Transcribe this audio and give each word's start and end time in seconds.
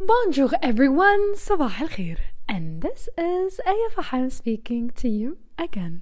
Bonjour 0.00 0.50
everyone, 0.62 1.36
صباح 1.36 1.82
الخير 1.82 2.18
and 2.52 2.82
this 2.82 3.08
is 3.18 3.60
Aya 3.66 3.88
Faham 3.96 4.30
speaking 4.30 4.90
to 4.90 5.08
you 5.08 5.36
again. 5.58 6.00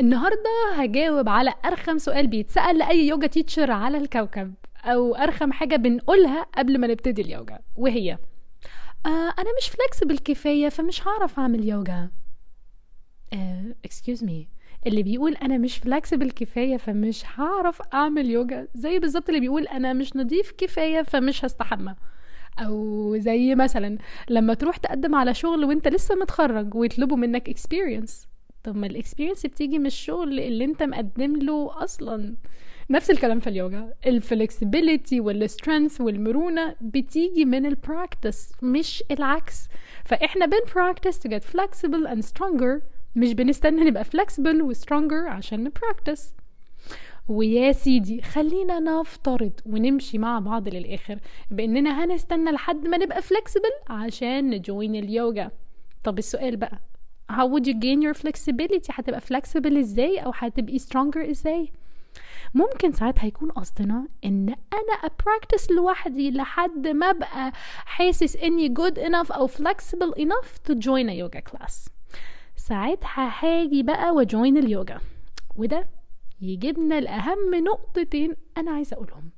النهاردة 0.00 0.74
هجاوب 0.76 1.28
على 1.28 1.54
أرخم 1.64 1.98
سؤال 1.98 2.26
بيتسأل 2.26 2.78
لأي 2.78 3.06
يوجا 3.06 3.26
teacher 3.26 3.70
على 3.70 3.98
الكوكب 3.98 4.54
أو 4.84 5.14
أرخم 5.14 5.52
حاجة 5.52 5.76
بنقولها 5.76 6.42
قبل 6.42 6.78
ما 6.78 6.86
نبتدي 6.86 7.22
اليوجا 7.22 7.58
وهي 7.76 8.12
آه 9.06 9.34
أنا 9.38 9.50
مش 9.60 9.68
flexible 9.68 10.18
كفاية 10.18 10.68
فمش 10.68 11.06
هعرف 11.06 11.38
أعمل 11.38 11.68
يوجا 11.68 12.10
آه 13.32 13.74
excuse 13.88 14.20
me. 14.22 14.59
اللي 14.86 15.02
بيقول 15.02 15.34
أنا 15.34 15.58
مش 15.58 15.78
flexible 15.78 16.30
كفاية 16.30 16.76
فمش 16.76 17.24
هعرف 17.34 17.82
أعمل 17.94 18.30
يوجا 18.30 18.68
زي 18.74 18.98
بالظبط 18.98 19.28
اللي 19.28 19.40
بيقول 19.40 19.66
أنا 19.66 19.92
مش 19.92 20.16
نظيف 20.16 20.52
كفاية 20.58 21.02
فمش 21.02 21.44
هستحمى. 21.44 21.94
أو 22.58 23.16
زي 23.16 23.54
مثلا 23.54 23.98
لما 24.30 24.54
تروح 24.54 24.76
تقدم 24.76 25.14
على 25.14 25.34
شغل 25.34 25.64
وأنت 25.64 25.88
لسه 25.88 26.14
متخرج 26.14 26.74
ويطلبوا 26.74 27.16
منك 27.16 27.50
experience. 27.50 28.12
طب 28.64 28.76
ما 28.76 28.86
ال 28.86 28.91
experience 28.91 29.46
بتيجي 29.46 29.78
من 29.78 29.86
الشغل 29.86 30.40
اللي 30.40 30.64
أنت 30.64 30.82
مقدم 30.82 31.36
له 31.36 31.84
أصلا. 31.84 32.34
نفس 32.90 33.10
الكلام 33.10 33.40
في 33.40 33.46
اليوجا 33.46 33.94
ال 34.06 34.16
flexibility 34.16 35.20
وال 35.20 35.36
strength 35.36 36.00
والمرونة 36.00 36.76
بتيجي 36.80 37.44
من 37.44 37.66
ال 37.66 37.76
practice 37.76 38.52
مش 38.62 39.04
العكس. 39.10 39.68
فإحنا 40.04 40.46
بن 40.46 40.58
practice 40.72 41.16
to 41.16 41.30
get 41.30 41.44
flexible 41.44 42.10
and 42.12 42.24
stronger 42.24 42.82
مش 43.16 43.32
بنستنى 43.34 43.84
نبقى 43.84 44.04
flexible 44.04 44.62
و 44.62 44.72
stronger 44.74 45.28
عشان 45.28 45.64
ن 45.64 45.72
practice 45.72 46.34
ويا 47.28 47.72
سيدي 47.72 48.22
خلينا 48.22 48.78
نفترض 48.78 49.52
ونمشي 49.66 50.18
مع 50.18 50.38
بعض 50.38 50.68
للآخر 50.68 51.18
بأننا 51.50 52.04
هنستنى 52.04 52.50
لحد 52.50 52.88
ما 52.88 52.96
نبقى 52.96 53.22
flexible 53.22 53.90
عشان 53.90 54.50
نجوين 54.50 54.94
اليوجا. 54.96 55.50
طب 56.04 56.18
السؤال 56.18 56.56
بقى 56.56 56.80
how 57.32 57.46
would 57.46 57.66
you 57.66 57.74
gain 57.74 58.02
your 58.02 58.20
flexibility 58.22 58.88
هتبقى 58.90 59.20
flexible 59.20 59.78
إزاي 59.78 60.18
أو 60.18 60.32
هتبقي 60.34 60.78
stronger 60.78 61.30
إزاي؟ 61.30 61.72
ممكن 62.54 62.92
ساعتها 62.92 63.26
يكون 63.26 63.50
قصدنا 63.50 64.08
إن 64.24 64.48
أنا 64.48 64.92
ابراكتس 64.92 65.70
لوحدي 65.70 66.30
لحد 66.30 66.88
ما 66.88 67.10
أبقى 67.10 67.52
حاسس 67.84 68.36
إني 68.36 68.74
good 68.74 68.94
enough 68.94 69.32
أو 69.32 69.48
flexible 69.48 70.14
enough 70.18 70.70
to 70.70 70.74
join 70.74 71.08
a 71.08 71.14
yoga 71.22 71.40
class. 71.50 71.88
ساعتها 72.70 73.32
هاجي 73.44 73.82
بقى 73.82 74.10
وجوين 74.14 74.56
اليوجا. 74.56 75.00
وده 75.56 75.88
يجيبنا 76.40 77.00
لأهم 77.00 77.54
نقطتين 77.54 78.34
أنا 78.58 78.70
عايزة 78.70 78.94
أقولهم. 78.96 79.30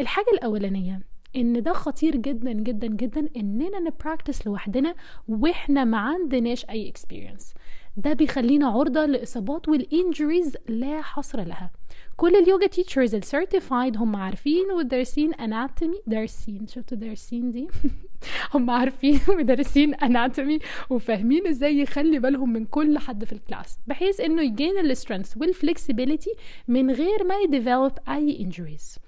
الحاجة 0.00 0.26
الأولانية 0.32 1.00
إن 1.36 1.62
ده 1.62 1.72
خطير 1.72 2.16
جدا 2.16 2.52
جدا 2.52 2.86
جدا 2.86 3.28
إننا 3.36 3.78
ن 3.80 3.87
practice 3.87 4.46
لوحدنا 4.46 4.94
وإحنا 5.28 5.84
ما 5.84 5.98
عندناش 5.98 6.64
أي 6.70 6.88
experience 6.88 7.54
ده 7.96 8.12
بيخلينا 8.12 8.68
عرضة 8.68 9.06
لإصابات 9.06 9.68
وال 9.68 9.86
injuries 9.86 10.56
لا 10.68 11.02
حصر 11.02 11.40
لها. 11.40 11.70
كل 12.16 12.36
ال 12.36 12.42
yoga 12.42 12.66
teachers 12.66 13.14
ال 13.14 13.22
certified 13.22 13.96
هم 13.96 14.16
عارفين 14.16 14.70
ودارسين 14.72 15.34
anatomy 15.34 16.00
دارسين 16.06 16.66
شفتوا 16.66 16.98
دارسين 16.98 17.50
دي؟ 17.50 17.68
هم 18.54 18.70
عارفين 18.70 19.20
ودارسين 19.28 19.94
anatomy 19.94 20.58
وفاهمين 20.90 21.46
إزاي 21.46 21.78
يخلي 21.80 22.18
بالهم 22.18 22.52
من 22.52 22.64
كل 22.64 22.98
حد 22.98 23.24
في 23.24 23.32
ال 23.32 23.39
class. 23.39 23.78
بحيث 23.86 24.20
إنه 24.20 24.42
ي 24.42 24.49
gain 24.49 24.78
ال 24.78 24.84
strength 24.84 25.36
وال 25.36 25.51
flexibility 25.51 26.34
من 26.68 26.90
غير 26.90 27.24
ما 27.24 27.34
ي 27.34 27.41
develop 27.41 27.92
أي 28.08 28.40
injuries 28.40 28.98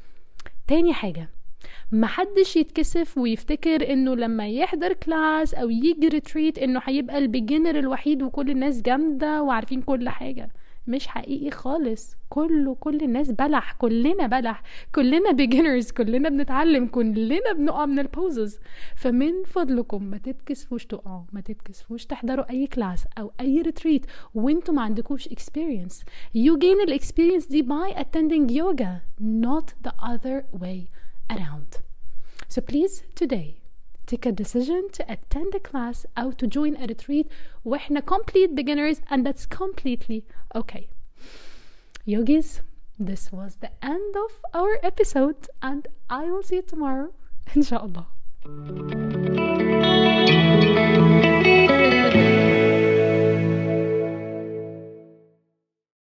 تاني 0.68 0.92
حاجة 0.92 1.28
محدش 1.92 2.56
يتكسف 2.56 3.18
ويفتكر 3.18 3.92
إنه 3.92 4.14
لما 4.16 4.48
يحضر 4.48 4.92
class 4.92 5.54
أو 5.54 5.70
يجي 5.70 6.08
retreat 6.08 6.58
إنه 6.58 6.80
هيبقى 6.84 7.18
ال 7.18 7.25
beginner 7.25 7.78
الوحيد 7.78 8.22
وكل 8.22 8.50
الناس 8.50 8.82
جامدة 8.82 9.42
وعارفين 9.42 9.82
كل 9.82 10.08
حاجة. 10.08 10.48
مش 10.88 11.06
حقيقي 11.06 11.50
خالص. 11.50 12.16
كله 12.28 12.74
كل 12.74 12.96
الناس 13.02 13.30
بلح 13.30 13.72
كلنا 13.72 14.26
بلح. 14.26 14.62
كلنا 14.94 15.32
beginners 15.32 15.90
كلنا 15.90 16.28
بنتعلم 16.28 16.86
كلنا 16.86 17.52
بنقع 17.56 17.86
من 17.86 17.98
ال 17.98 18.08
poses 18.08 18.58
فمن 18.96 19.32
فضلكم 19.46 20.02
ما 20.04 20.18
تتكسفوش 20.18 20.86
تقعوا 20.86 21.22
ما 21.32 21.40
تتكسفوش 21.40 22.06
تحضروا 22.06 22.50
أي 22.50 22.66
class 22.66 23.04
أو 23.18 23.32
أي 23.40 23.60
retreat 23.62 24.06
وإنتوا 24.34 24.74
ما 24.74 24.82
عندكوش 24.82 25.28
experience. 25.28 25.94
You 26.36 26.56
gain 26.58 26.88
the 26.88 26.94
experience 26.94 27.48
دي 27.50 27.62
by 27.62 27.94
attending 27.98 28.48
yoga 28.50 29.00
not 29.20 29.88
the 29.88 29.92
other 30.02 30.44
way. 30.62 30.88
around 31.29 31.79
so 32.47 32.61
please 32.61 33.03
today 33.15 33.61
take 34.05 34.25
a 34.25 34.31
decision 34.31 34.89
to 34.91 35.03
attend 35.11 35.55
a 35.55 35.59
class 35.59 36.05
or 36.17 36.33
to 36.33 36.47
join 36.47 36.75
a 36.75 36.87
retreat 36.87 37.27
واحنا 37.65 38.01
complete 38.05 38.55
beginners 38.55 39.01
and 39.09 39.25
that's 39.25 39.45
completely 39.45 40.25
okay 40.55 40.87
yogis 42.05 42.61
this 42.99 43.31
was 43.31 43.55
the 43.57 43.71
end 43.81 44.15
of 44.15 44.31
our 44.53 44.79
episode 44.83 45.47
and 45.61 45.87
I 46.09 46.25
will 46.25 46.43
see 46.43 46.55
you 46.57 46.61
tomorrow 46.61 47.13
inshallah 47.55 48.07